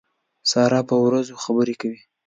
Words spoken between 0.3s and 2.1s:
سارا په وروځو خبرې کوي.